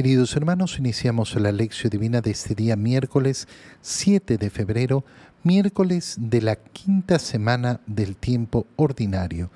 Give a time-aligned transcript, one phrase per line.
[0.00, 3.46] Queridos hermanos, iniciamos la lección divina de este día miércoles
[3.82, 5.04] 7 de febrero,
[5.42, 9.50] miércoles de la quinta semana del tiempo ordinario.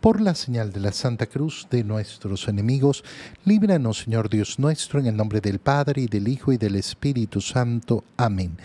[0.00, 3.04] Por la señal de la Santa Cruz de nuestros enemigos,
[3.44, 7.42] líbranos Señor Dios nuestro, en el nombre del Padre y del Hijo y del Espíritu
[7.42, 8.02] Santo.
[8.16, 8.56] Amén.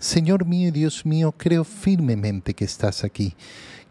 [0.00, 3.36] Señor mío y Dios mío, creo firmemente que estás aquí,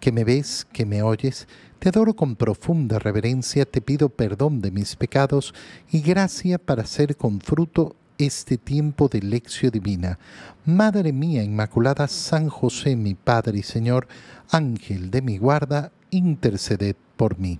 [0.01, 1.47] que me ves, que me oyes
[1.81, 5.55] te adoro con profunda reverencia, te pido perdón de mis pecados
[5.91, 10.19] y gracia para hacer con fruto este tiempo de lección divina.
[10.63, 14.07] Madre mía Inmaculada, San José, mi Padre y Señor,
[14.51, 17.59] Ángel de mi guarda, interceded por mí.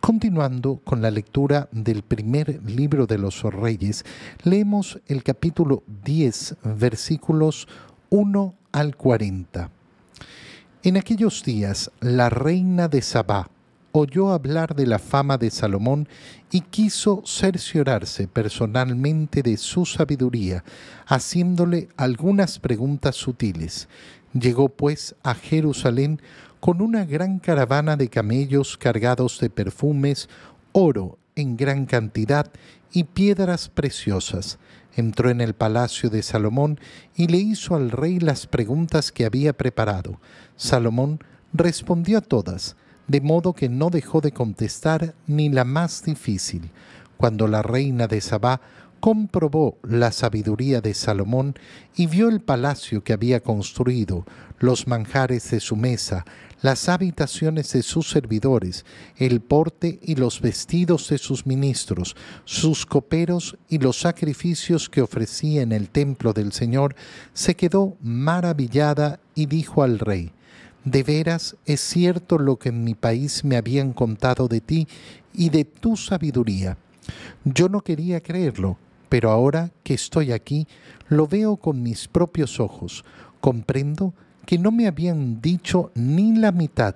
[0.00, 4.04] Continuando con la lectura del primer libro de los Reyes,
[4.42, 7.68] leemos el capítulo 10, versículos
[8.10, 9.79] 1 al 40.
[10.82, 13.50] En aquellos días la reina de Sabá
[13.92, 16.08] oyó hablar de la fama de Salomón
[16.50, 20.64] y quiso cerciorarse personalmente de su sabiduría,
[21.06, 23.88] haciéndole algunas preguntas sutiles.
[24.32, 26.22] Llegó pues a Jerusalén
[26.60, 30.30] con una gran caravana de camellos cargados de perfumes,
[30.72, 32.50] oro en gran cantidad
[32.90, 34.58] y piedras preciosas
[34.94, 36.78] entró en el palacio de Salomón
[37.14, 40.20] y le hizo al rey las preguntas que había preparado.
[40.56, 41.20] Salomón
[41.52, 42.76] respondió a todas,
[43.08, 46.70] de modo que no dejó de contestar ni la más difícil.
[47.16, 48.60] Cuando la reina de Sabá
[49.00, 51.54] comprobó la sabiduría de Salomón
[51.96, 54.24] y vio el palacio que había construido,
[54.58, 56.24] los manjares de su mesa,
[56.62, 58.84] las habitaciones de sus servidores,
[59.16, 65.62] el porte y los vestidos de sus ministros, sus coperos y los sacrificios que ofrecía
[65.62, 66.94] en el templo del Señor,
[67.32, 70.32] se quedó maravillada y dijo al rey,
[70.84, 74.88] de veras es cierto lo que en mi país me habían contado de ti
[75.32, 76.78] y de tu sabiduría.
[77.44, 78.78] Yo no quería creerlo,
[79.10, 80.66] pero ahora que estoy aquí,
[81.08, 83.04] lo veo con mis propios ojos.
[83.40, 84.14] Comprendo
[84.46, 86.94] que no me habían dicho ni la mitad,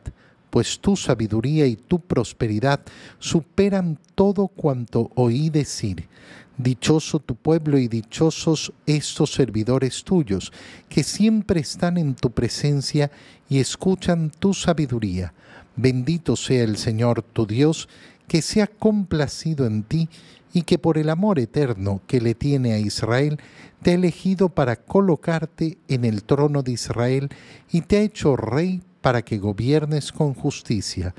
[0.49, 2.81] pues tu sabiduría y tu prosperidad
[3.19, 6.09] superan todo cuanto oí decir.
[6.57, 10.53] Dichoso tu pueblo y dichosos estos servidores tuyos,
[10.89, 13.11] que siempre están en tu presencia
[13.49, 15.35] y escuchan tu sabiduría.
[15.75, 17.89] Bendito sea el Señor tu Dios,
[18.29, 20.09] que se ha complacido en ti
[20.55, 23.39] y que por el amor eterno que le tiene a Israel,
[23.83, 27.29] te ha elegido para colocarte en el trono de Israel
[27.71, 31.13] y te ha hecho rey para que gobiernes con justicia.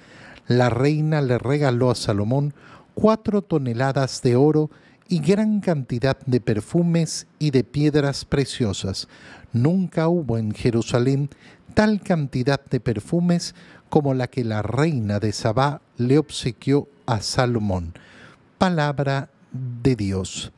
[0.47, 2.53] La reina le regaló a Salomón
[2.93, 4.71] cuatro toneladas de oro
[5.09, 9.09] y gran cantidad de perfumes y de piedras preciosas.
[9.51, 11.29] Nunca hubo en Jerusalén
[11.73, 13.53] tal cantidad de perfumes
[13.89, 17.93] como la que la reina de Sabá le obsequió a Salomón
[18.57, 20.51] palabra de Dios.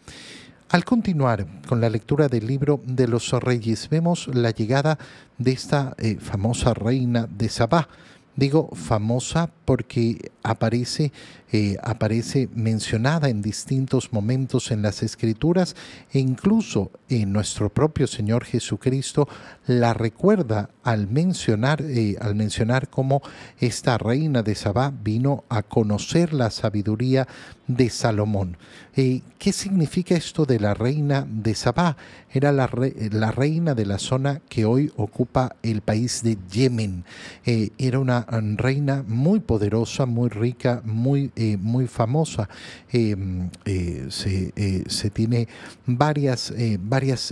[0.70, 4.98] Al continuar con la lectura del libro de los reyes, vemos la llegada
[5.38, 7.88] de esta eh, famosa reina de Sabá.
[8.36, 11.12] Digo famosa porque aparece,
[11.50, 15.78] eh, aparece mencionada en distintos momentos en las escrituras
[16.12, 19.30] e incluso en nuestro propio Señor Jesucristo
[19.66, 23.22] la recuerda al mencionar, eh, al mencionar cómo
[23.60, 27.30] esta reina de Sabá vino a conocer la sabiduría
[27.68, 28.58] de Salomón.
[28.96, 31.96] Eh, ¿Qué significa esto de la reina de Sabá?
[32.30, 32.70] Era la,
[33.12, 37.06] la, reina de la zona que hoy ocupa el país de Yemen.
[37.46, 38.26] era una
[38.58, 42.50] reina muy poderosa, muy rica, muy, eh, muy famosa.
[42.92, 45.48] Em, eh, se, eh, se, tiene
[45.86, 47.32] varias, varias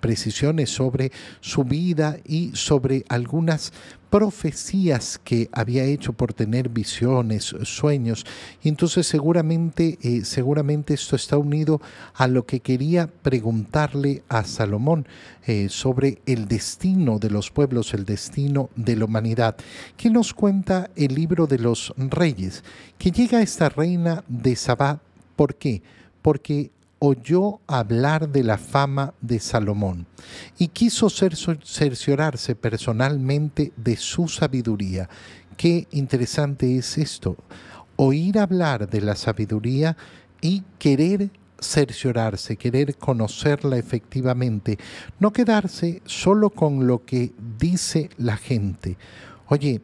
[0.00, 3.74] precisiones sobre su vida y sobre algunas
[4.10, 8.26] profecías que había hecho por tener visiones, sueños.
[8.62, 11.80] Y entonces seguramente, eh, seguramente esto está unido
[12.14, 15.06] a lo que quería preguntarle a Salomón
[15.46, 19.56] eh, sobre el destino de los pueblos, el destino de la humanidad.
[19.96, 22.64] ¿Qué nos cuenta el libro de los reyes?
[22.98, 25.00] Que llega esta reina de Sabá,
[25.36, 25.82] ¿por qué?
[26.20, 30.06] Porque oyó hablar de la fama de Salomón
[30.58, 35.08] y quiso cerciorarse personalmente de su sabiduría.
[35.56, 37.36] Qué interesante es esto,
[37.96, 39.96] oír hablar de la sabiduría
[40.42, 44.78] y querer cerciorarse, querer conocerla efectivamente,
[45.18, 48.96] no quedarse solo con lo que dice la gente.
[49.48, 49.80] Oye,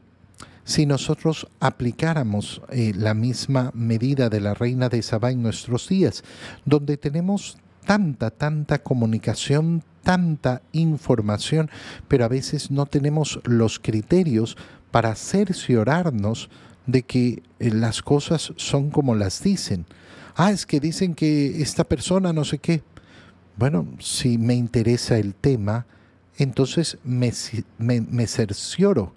[0.66, 6.24] si nosotros aplicáramos eh, la misma medida de la reina de Sabá en nuestros días,
[6.66, 11.70] donde tenemos tanta, tanta comunicación, tanta información,
[12.08, 14.58] pero a veces no tenemos los criterios
[14.90, 16.50] para cerciorarnos
[16.86, 19.86] de que eh, las cosas son como las dicen.
[20.34, 22.82] Ah, es que dicen que esta persona no sé qué.
[23.56, 25.86] Bueno, si me interesa el tema,
[26.36, 27.32] entonces me,
[27.78, 29.14] me, cercioro,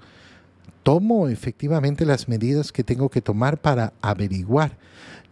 [0.84, 4.78] tomo efectivamente las medidas que tengo que tomar para averiguar.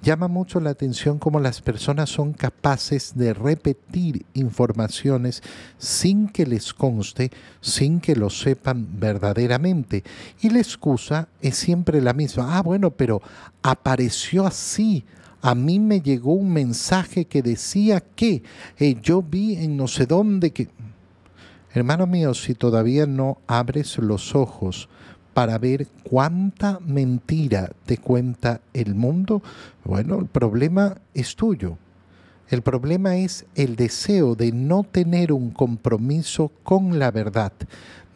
[0.04, 5.42] Llama mucho la atención cómo las personas son capaces de repetir informaciones
[5.80, 10.04] sin que les conste, sin que lo sepan verdaderamente.
[10.40, 12.58] Y la excusa es siempre la misma.
[12.58, 13.24] Ah, bueno, pero
[13.64, 15.04] apareció así.
[15.42, 18.44] A mí me llegó un mensaje que decía que
[18.78, 20.70] eh, yo vi en no sé dónde que...
[21.74, 24.90] Hermano mío, si todavía no abres los ojos
[25.38, 29.44] para ver cuánta mentira te cuenta el mundo,
[29.84, 31.78] bueno, el problema es tuyo.
[32.50, 37.52] El problema es el deseo de no tener un compromiso con la verdad,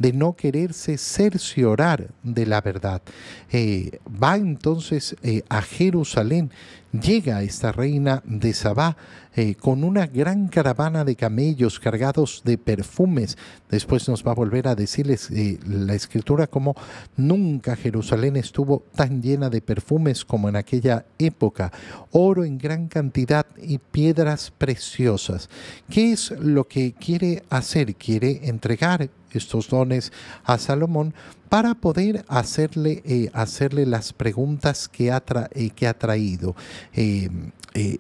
[0.01, 3.03] de no quererse cerciorar de la verdad.
[3.51, 6.50] Eh, va entonces eh, a Jerusalén,
[6.92, 8.98] llega esta reina de Sabá
[9.36, 13.38] eh, con una gran caravana de camellos cargados de perfumes.
[13.69, 16.75] Después nos va a volver a decirles la escritura como
[17.15, 21.71] nunca Jerusalén estuvo tan llena de perfumes como en aquella época.
[22.12, 25.50] Oro en gran cantidad y piedras preciosas.
[25.89, 27.95] ¿Qué es lo que quiere hacer?
[27.95, 30.12] Quiere entregar estos dones
[30.44, 31.13] a Salomón
[31.50, 36.56] para poder hacerle, eh, hacerle las preguntas que ha, eh, que ha traído.
[36.94, 37.30] Eh,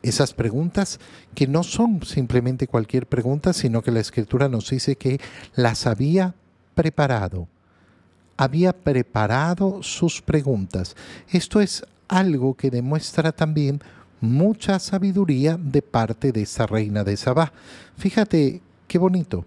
[0.03, 0.99] esas preguntas
[1.33, 5.19] que no son simplemente cualquier pregunta, sino que la escritura nos dice que
[5.55, 6.35] las había
[6.75, 7.47] preparado.
[8.37, 10.95] Había preparado sus preguntas.
[11.29, 13.81] Esto es algo que demuestra también
[14.21, 17.51] mucha sabiduría de parte de esa reina de Sabá.
[17.97, 19.45] Fíjate qué bonito.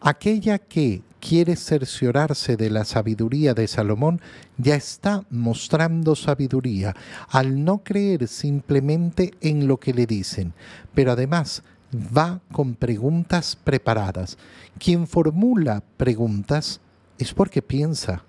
[0.00, 4.20] Aquella que quiere cerciorarse de la sabiduría de Salomón
[4.56, 6.94] ya está mostrando sabiduría
[7.28, 10.52] al no creer simplemente en lo que le dicen,
[10.94, 11.64] pero además
[11.94, 14.38] va con preguntas preparadas.
[14.78, 16.80] Quien formula preguntas
[17.18, 18.24] es porque piensa.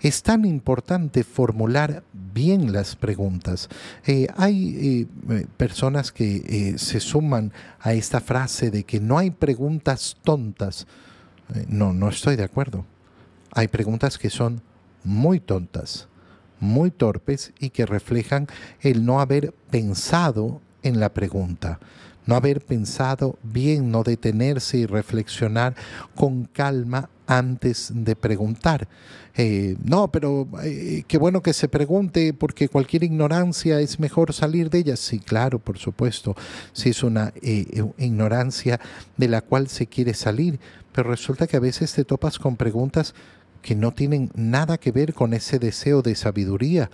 [0.00, 3.68] Es tan importante formular bien las preguntas.
[4.06, 9.30] Eh, hay eh, personas que eh, se suman a esta frase de que no hay
[9.30, 10.86] preguntas tontas.
[11.68, 12.86] no, no estoy de acuerdo.
[13.52, 14.62] Hay preguntas que son
[15.04, 16.08] muy tontas,
[16.60, 18.46] muy torpes y que reflejan
[18.80, 21.78] el no haber pensado en la pregunta
[22.30, 25.74] no haber pensado bien, no detenerse y reflexionar
[26.14, 28.86] con calma antes de preguntar.
[29.36, 34.70] Eh, no, pero eh, qué bueno que se pregunte porque cualquier ignorancia es mejor salir
[34.70, 34.96] de ella.
[34.96, 36.36] Sí, claro, por supuesto,
[36.72, 37.66] si es una eh,
[37.98, 38.78] ignorancia
[39.16, 40.60] de la cual se quiere salir,
[40.92, 43.12] pero resulta que a veces te topas con preguntas
[43.62, 46.90] que no tienen nada que ver con ese deseo de sabiduría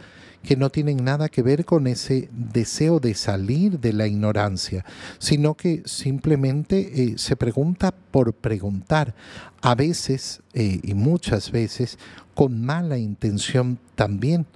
[0.46, 4.84] que no tienen nada que ver con ese deseo de salir de la ignorancia,
[5.18, 9.14] sino que simplemente eh, se pregunta por preguntar,
[9.60, 11.98] a veces eh, y muchas veces
[12.34, 14.46] con mala intención también.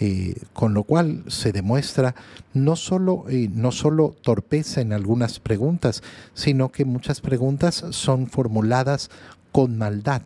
[0.00, 2.14] Eh, con lo cual se demuestra
[2.54, 6.04] no solo, no solo torpeza en algunas preguntas,
[6.34, 9.10] sino que muchas preguntas son formuladas
[9.50, 10.22] con maldad.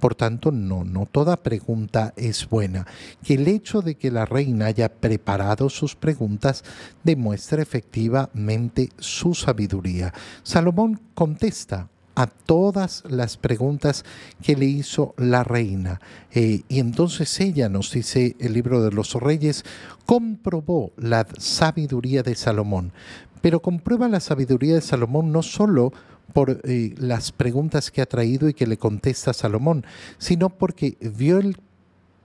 [0.00, 2.86] Por tanto, no, no toda pregunta es buena.
[3.22, 6.64] Que el hecho de que la reina haya preparado sus preguntas
[7.04, 10.12] demuestra efectivamente su sabiduría.
[10.42, 14.04] Salomón contesta a todas las preguntas
[14.42, 16.00] que le hizo la reina.
[16.32, 19.64] Eh, y entonces ella, nos dice el libro de los reyes,
[20.06, 22.92] comprobó la sabiduría de Salomón.
[23.40, 25.92] Pero comprueba la sabiduría de Salomón no solo
[26.30, 29.84] por eh, las preguntas que ha traído y que le contesta Salomón,
[30.18, 31.56] sino porque vio el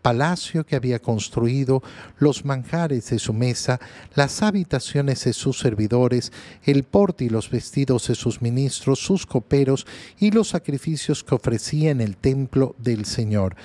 [0.06, 1.82] palacio que había construido,
[2.20, 3.80] los manjares de su mesa,
[4.14, 6.32] las habitaciones de sus servidores,
[6.62, 9.88] el porte y los vestidos de sus ministros, sus coperos
[10.20, 13.56] y los sacrificios que ofrecía en el templo del Señor.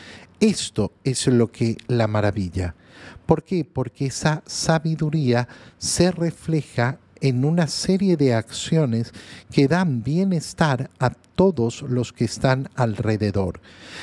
[0.40, 2.74] Esto es lo que la maravilla.
[3.26, 3.66] ¿Por qué?
[3.66, 9.12] Porque esa sabiduría se refleja en una serie de acciones
[9.52, 13.60] que dan bienestar a todos los que están alrededor.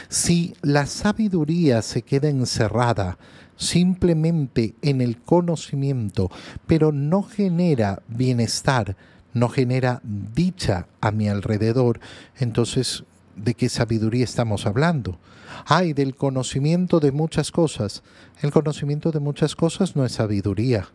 [0.09, 3.17] Si la sabiduría se queda encerrada
[3.57, 6.29] simplemente en el conocimiento,
[6.67, 8.95] pero no genera bienestar,
[9.33, 12.00] no genera dicha a mi alrededor,
[12.38, 13.03] entonces,
[13.36, 15.19] ¿de qué sabiduría estamos hablando?
[15.65, 18.03] Hay del conocimiento de muchas cosas.
[18.41, 20.89] El conocimiento de muchas cosas no es sabiduría.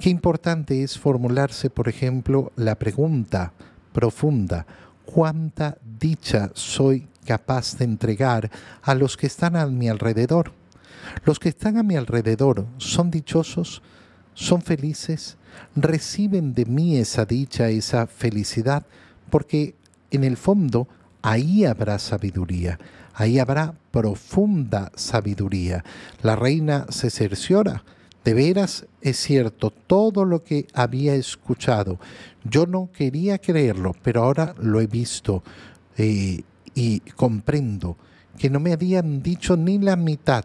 [0.00, 3.52] Qué importante es formularse, por ejemplo, la pregunta
[3.92, 4.66] profunda,
[5.04, 8.50] ¿cuánta dicha soy capaz de entregar
[8.82, 10.52] a los que están a mi alrededor?
[11.24, 13.82] Los que están a mi alrededor son dichosos,
[14.34, 15.36] son felices,
[15.74, 18.84] reciben de mí esa dicha, esa felicidad,
[19.30, 19.74] porque
[20.10, 20.88] en el fondo
[21.22, 22.78] ahí habrá sabiduría,
[23.14, 25.84] ahí habrá profunda sabiduría.
[26.22, 27.82] La reina se cerciora,
[28.26, 32.00] de veras es cierto todo lo que había escuchado.
[32.42, 35.44] Yo no quería creerlo, pero ahora lo he visto
[35.96, 36.42] eh,
[36.74, 37.96] y comprendo
[38.36, 40.44] que no me habían dicho ni la mitad,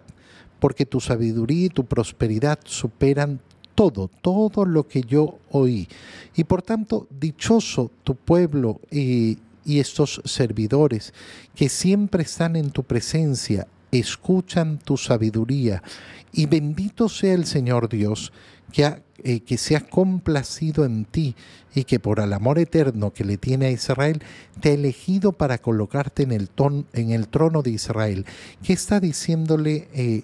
[0.59, 3.39] porque tu sabiduría y tu prosperidad superan
[3.73, 5.87] todo, todo lo que yo oí.
[6.35, 11.15] Y por tanto, dichoso tu pueblo y, y estos servidores
[11.55, 15.83] que siempre están en tu presencia, escuchan tu sabiduría.
[16.31, 18.31] Y bendito sea el Señor Dios
[18.71, 21.35] que, eh, que se ha complacido en ti
[21.75, 24.21] y que por el amor eterno que le tiene a Israel,
[24.59, 26.49] te ha elegido para colocarte en el,
[26.93, 28.25] en el trono de Israel.
[28.63, 30.23] ¿Qué está diciéndole eh,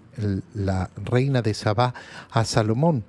[0.53, 1.93] la reina de Sabá
[2.31, 3.03] a Salomón?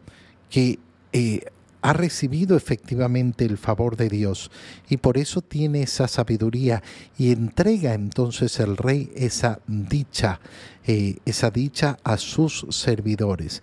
[0.50, 0.78] Que
[1.12, 1.40] eh,
[1.80, 4.50] ha recibido efectivamente el favor de Dios
[4.88, 6.82] y por eso tiene esa sabiduría
[7.16, 10.40] y entrega entonces el rey esa dicha,
[10.84, 13.62] esa dicha a sus servidores.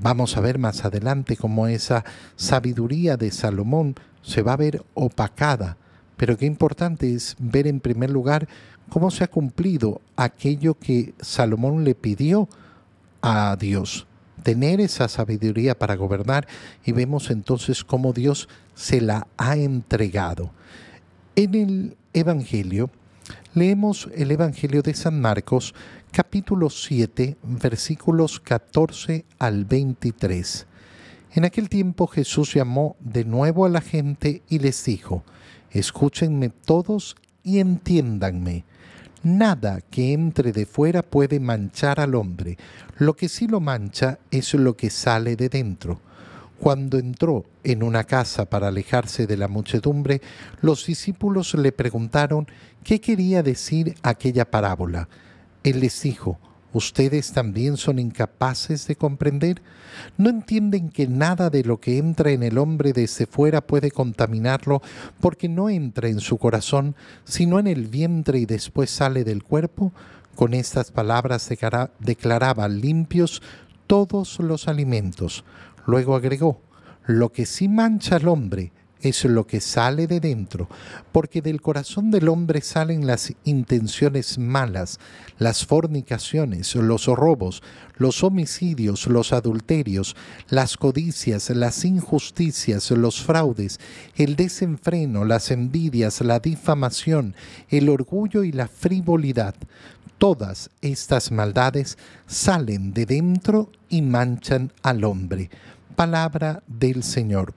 [0.00, 2.04] Vamos a ver más adelante cómo esa
[2.36, 5.76] sabiduría de Salomón se va a ver opacada.
[6.16, 8.46] Pero qué importante es ver en primer lugar
[8.88, 12.48] cómo se ha cumplido aquello que Salomón le pidió
[13.22, 14.06] a Dios,
[14.46, 16.46] tener esa sabiduría para gobernar
[16.84, 20.52] y vemos entonces cómo Dios se la ha entregado.
[21.34, 22.88] En el Evangelio,
[23.54, 25.74] leemos el Evangelio de San Marcos
[26.12, 30.68] capítulo 7, versículos 14 al 23.
[31.32, 35.24] En aquel tiempo Jesús llamó de nuevo a la gente y les dijo,
[35.72, 38.64] Escúchenme todos y entiéndanme.
[39.22, 42.56] Nada que entre de fuera puede manchar al hombre.
[42.98, 46.00] Lo que sí lo mancha es lo que sale de dentro.
[46.58, 50.22] Cuando entró en una casa para alejarse de la muchedumbre,
[50.62, 52.46] los discípulos le preguntaron
[52.82, 55.08] qué quería decir aquella parábola.
[55.64, 56.38] Él les dijo,
[56.72, 59.62] ¿ustedes también son incapaces de comprender?
[60.16, 64.82] ¿No entienden que nada de lo que entra en el hombre desde fuera puede contaminarlo
[65.20, 66.94] porque no entra en su corazón,
[67.24, 69.92] sino en el vientre y después sale del cuerpo?
[70.34, 71.48] Con estas palabras
[71.98, 73.42] declaraba limpios
[73.86, 75.44] todos los alimentos.
[75.86, 76.60] Luego agregó,
[77.06, 78.72] lo que sí mancha al hombre
[79.08, 80.68] es lo que sale de dentro,
[81.12, 84.98] porque del corazón del hombre salen las intenciones malas,
[85.38, 87.62] las fornicaciones, los robos,
[87.96, 90.16] los homicidios, los adulterios,
[90.48, 93.80] las codicias, las injusticias, los fraudes,
[94.16, 97.34] el desenfreno, las envidias, la difamación,
[97.68, 99.54] el orgullo y la frivolidad.
[100.18, 105.50] Todas estas maldades salen de dentro y manchan al hombre.
[105.94, 107.54] Palabra del Señor.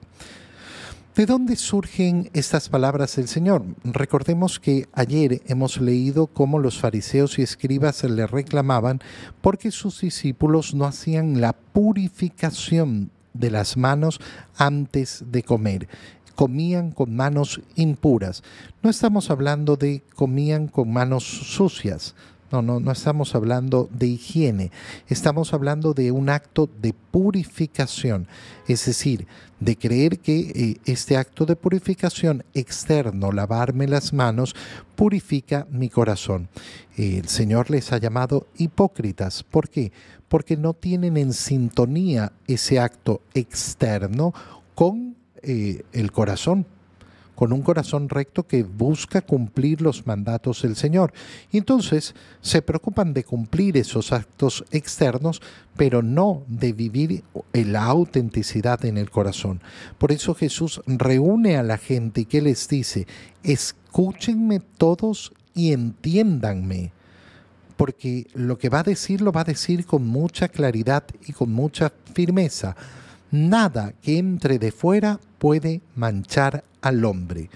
[1.16, 3.64] ¿De dónde surgen estas palabras del Señor?
[3.82, 9.00] Recordemos que ayer hemos leído cómo los fariseos y escribas le reclamaban
[9.40, 14.20] porque sus discípulos no hacían la purificación de las manos
[14.56, 15.88] antes de comer
[16.36, 18.42] comían con manos impuras.
[18.82, 22.14] No estamos hablando de comían con manos sucias,
[22.50, 24.70] no, no, no estamos hablando de higiene,
[25.08, 28.26] estamos hablando de un acto de purificación,
[28.66, 29.26] es decir,
[29.60, 34.54] de creer que eh, este acto de purificación externo, lavarme las manos,
[34.96, 36.48] purifica mi corazón.
[36.96, 39.42] el Señor les ha llamado hipócritas.
[39.42, 39.92] ¿Por qué?
[40.28, 44.32] Porque no tienen en sintonía ese acto externo
[44.74, 46.66] con eh, el corazón
[47.40, 51.14] con un corazón recto que busca cumplir los mandatos del Señor.
[51.50, 55.40] Y entonces se preocupan de cumplir esos actos externos,
[55.74, 59.62] pero no de vivir la autenticidad en el corazón.
[59.96, 63.06] Por eso Jesús reúne a la gente y que les dice,
[63.42, 66.92] escúchenme todos y entiéndanme
[67.78, 71.50] porque lo que va a decir lo va a decir con mucha claridad y con
[71.50, 72.76] mucha firmeza.
[73.30, 77.50] Nada que entre de fuera puede manchar al hombre.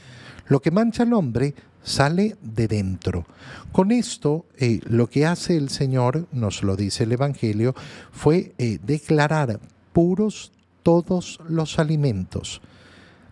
[0.49, 3.27] Lo que mancha al hombre sale de dentro.
[3.73, 7.75] Con esto, eh, lo que hace el Señor, nos lo dice el Evangelio,
[8.11, 9.61] fue eh, declarar
[9.93, 10.53] puros
[10.83, 12.61] todos los alimentos.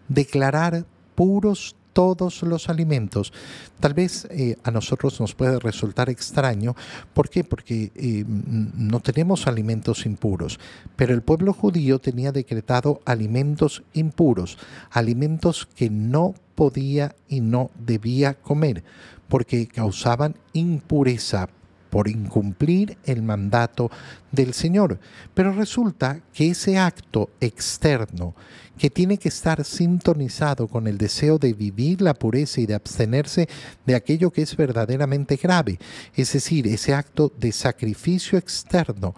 [0.08, 0.84] Declarar
[1.14, 3.32] puros todos los alimentos.
[3.80, 6.74] Tal vez eh, a nosotros nos puede resultar extraño.
[7.14, 7.44] ¿Por qué?
[7.44, 10.58] Porque eh, no tenemos alimentos impuros.
[10.96, 14.58] Pero el pueblo judío tenía decretado alimentos impuros,
[14.90, 18.84] alimentos que no podía y no debía comer,
[19.28, 21.48] porque causaban impureza
[21.92, 23.90] por incumplir el mandato
[24.30, 24.98] del Señor.
[25.34, 28.34] Pero resulta que ese acto externo,
[28.78, 33.46] que tiene que estar sintonizado con el deseo de vivir la pureza y de abstenerse
[33.84, 35.78] de aquello que es verdaderamente grave,
[36.16, 39.14] es decir, ese acto de sacrificio externo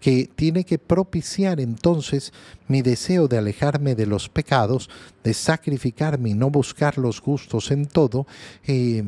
[0.00, 2.32] que tiene que propiciar entonces
[2.66, 4.88] mi deseo de alejarme de los pecados,
[5.22, 8.26] de sacrificarme y no buscar los gustos en todo,
[8.66, 9.04] eh,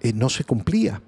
[0.00, 1.02] eh, no se cumplía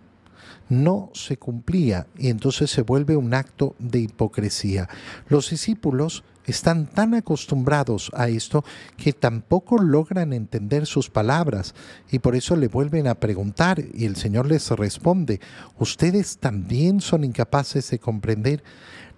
[0.68, 4.88] no se cumplía y entonces se vuelve un acto de hipocresía.
[5.28, 8.64] Los discípulos están tan acostumbrados a esto
[8.97, 11.75] que tampoco logran entender sus palabras
[12.11, 15.40] y por eso le vuelven a preguntar y el Señor les responde,
[15.78, 18.62] ustedes también son incapaces de comprender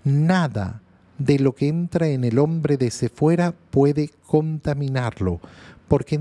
[0.04, 0.82] nada
[1.18, 5.40] de lo que entra en el hombre desde fuera puede contaminarlo,
[5.88, 6.20] porque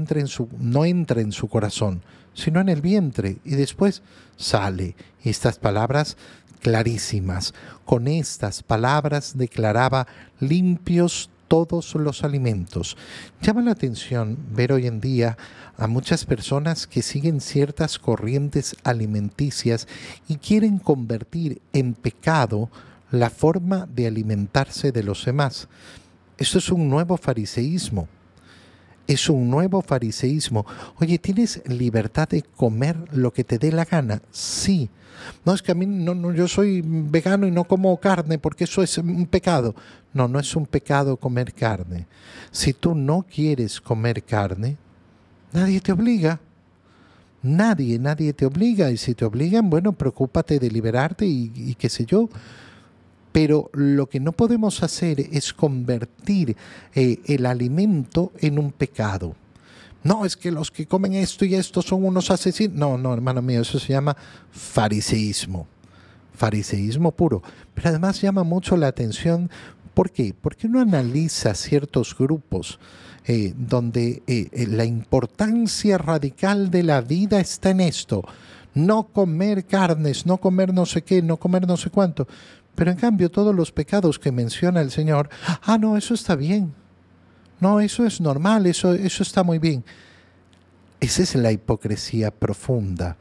[0.60, 2.02] no entra en su corazón,
[2.36, 4.04] sino en el vientre y después
[4.38, 4.96] sale.
[5.24, 6.18] Estas palabras
[6.62, 7.54] clarísimas.
[7.86, 10.08] Con estas palabras declaraba
[10.40, 12.98] limpios todos los alimentos.
[13.42, 15.38] Llama la atención ver hoy en día
[15.78, 19.88] a muchas personas que siguen ciertas corrientes alimenticias
[20.28, 22.70] y quieren convertir en pecado
[23.12, 25.68] la forma de alimentarse de los demás.
[26.38, 28.08] Esto es un nuevo fariseísmo.
[29.08, 30.66] Es un nuevo fariseísmo.
[31.00, 34.22] Oye, ¿tienes libertad de comer lo que te dé la gana?
[34.32, 34.90] Sí.
[35.44, 38.66] No es que a mí no, no, yo soy vegano y no como carne porque
[38.66, 39.76] eso es un pecado.
[40.14, 42.08] No, no es un pecado comer carne.
[42.52, 44.78] Si tú no quieres comer carne,
[45.52, 46.40] nadie te obliga.
[47.42, 48.92] Nadie, nadie te obliga.
[48.92, 52.30] Y si te obligan, bueno, preocúpate de liberarte y, y qué sé yo
[53.36, 56.56] pero lo que no podemos hacer es convertir
[56.94, 59.36] eh, el alimento en un pecado.
[60.06, 62.78] No, es que los que comen esto y esto son unos asesinos.
[62.78, 64.16] No, no, hermano mío, eso se llama
[64.52, 65.68] fariseísmo.
[66.34, 67.44] Fariseísmo puro.
[67.74, 69.50] Pero además llama mucho la atención.
[69.94, 70.34] ¿Por qué?
[70.42, 72.80] Porque uno analiza ciertos grupos
[73.26, 78.24] eh, donde eh, la importancia radical de la vida está en esto.
[78.74, 82.28] No comer carnes, no comer no sé qué, no comer no sé cuánto.
[82.76, 85.30] Pero en cambio todos los pecados que menciona el Señor,
[85.64, 86.74] ah, no, eso está bien.
[87.60, 89.84] No, eso es normal, eso, eso está muy bien.
[91.00, 93.18] Esa es la hipocresía profunda.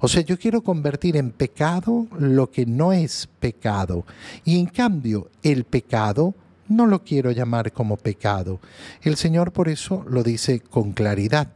[0.00, 4.04] O sea, yo quiero convertir en pecado lo que no es pecado.
[4.44, 6.34] Y en cambio, el pecado
[6.68, 8.60] no lo quiero llamar como pecado.
[9.02, 11.48] El Señor por eso lo dice con claridad.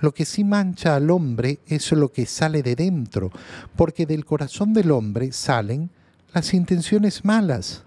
[0.00, 3.30] Lo que sí mancha al hombre es lo que sale de dentro,
[3.76, 5.90] porque del corazón del hombre salen
[6.32, 7.84] las intenciones malas,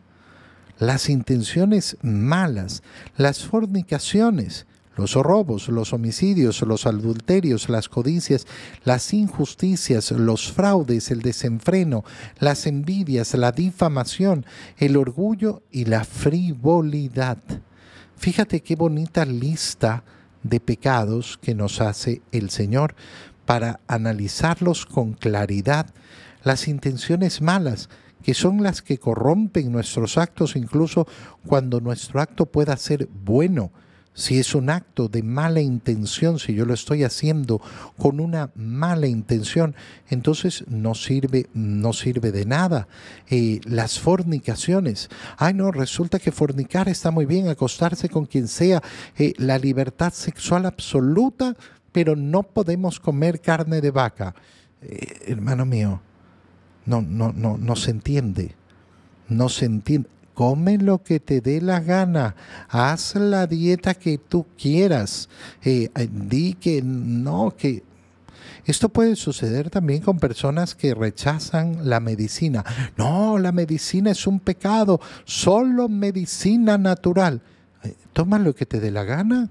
[0.79, 2.83] las intenciones malas,
[3.17, 4.65] las fornicaciones,
[4.99, 8.45] los robos, los homicidios, los adulterios, las codicias,
[8.83, 12.03] las injusticias, los fraudes, el desenfreno,
[12.39, 14.45] las envidias, la difamación,
[14.77, 17.37] el orgullo y la frivolidad.
[18.17, 20.03] Fíjate qué bonita lista
[20.43, 22.95] de pecados que nos hace el Señor
[23.45, 25.87] para analizarlos con claridad.
[26.43, 27.89] Las intenciones malas,
[28.23, 31.07] que son las que corrompen nuestros actos incluso
[31.45, 33.71] cuando nuestro acto pueda ser bueno.
[34.13, 37.61] Si es un acto de mala intención, si yo lo estoy haciendo
[37.97, 39.75] con una mala intención,
[40.09, 42.89] entonces no sirve, no sirve de nada.
[43.29, 45.09] Eh, las fornicaciones.
[45.37, 48.83] Ay, no, resulta que fornicar está muy bien, acostarse con quien sea,
[49.17, 51.55] eh, la libertad sexual absoluta,
[51.93, 54.35] pero no podemos comer carne de vaca.
[54.81, 56.01] Eh, hermano mío,
[56.85, 58.55] no, no, no, no se entiende.
[59.27, 60.09] No se entiende.
[60.33, 62.35] Come lo que te dé la gana.
[62.69, 65.27] Haz la dieta que tú quieras.
[65.63, 67.83] Eh, eh, di que no, que
[68.65, 72.63] esto puede suceder también con personas que rechazan la medicina.
[72.97, 77.41] No, la medicina es un pecado, solo medicina natural.
[77.83, 79.49] Eh, toma lo que te dé la gana,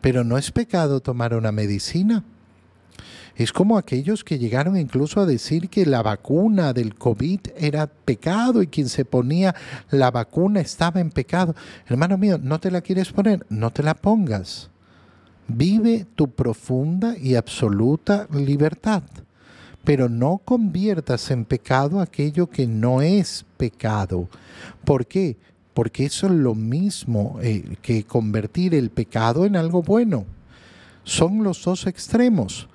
[0.00, 2.24] pero no es pecado tomar una medicina.
[3.40, 8.62] Es como aquellos que llegaron incluso a decir que la vacuna del COVID era pecado
[8.62, 9.54] y quien se ponía
[9.90, 11.54] la vacuna estaba en pecado.
[11.86, 13.46] Hermano mío, ¿no te la quieres poner?
[13.48, 14.68] No te la pongas.
[15.48, 19.04] Vive tu profunda y absoluta libertad,
[19.84, 24.28] pero no conviertas en pecado aquello que no es pecado.
[24.84, 25.38] ¿Por qué?
[25.72, 30.26] Porque eso es lo mismo eh, que convertir el pecado en algo bueno.
[31.04, 32.68] Son los dos extremos.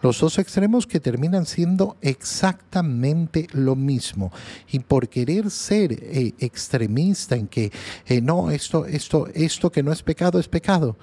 [0.00, 4.32] Los dos extremos que terminan siendo exactamente lo mismo.
[4.70, 7.72] Y por querer ser eh, extremista en que
[8.06, 10.96] eh, no, esto, esto, esto que no es pecado es pecado,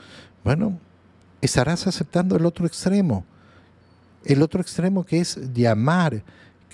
[0.44, 0.80] bueno,
[1.42, 3.26] estarás aceptando el otro extremo.
[4.24, 6.24] El otro extremo que es llamar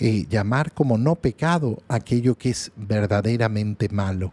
[0.04, 4.32] eh, llamar como no pecado aquello que es verdaderamente malo.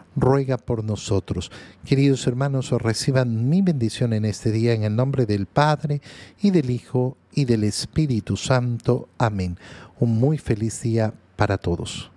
[0.15, 1.51] ruega por nosotros.
[1.85, 6.01] Queridos hermanos, reciban mi bendición en este día en el nombre del Padre
[6.41, 9.09] y del Hijo y del Espíritu Santo.
[9.17, 9.57] Amén.
[9.99, 12.11] Un muy feliz día para todos.